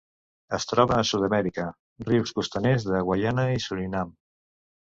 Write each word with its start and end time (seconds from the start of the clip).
Es 0.57 0.63
troba 0.69 0.95
a 0.99 1.03
Sud-amèrica: 1.09 1.67
rius 2.09 2.33
costaners 2.39 2.89
de 2.91 3.05
Guaiana 3.11 3.47
i 3.59 3.63
Surinam. 3.67 4.19